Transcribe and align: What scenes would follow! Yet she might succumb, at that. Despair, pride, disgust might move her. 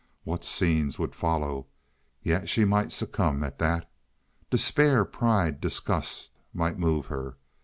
What 0.23 0.43
scenes 0.43 0.97
would 0.97 1.13
follow! 1.13 1.67
Yet 2.23 2.49
she 2.49 2.65
might 2.65 2.91
succumb, 2.91 3.43
at 3.43 3.59
that. 3.59 3.87
Despair, 4.49 5.05
pride, 5.05 5.61
disgust 5.61 6.31
might 6.55 6.79
move 6.79 7.05
her. 7.05 7.37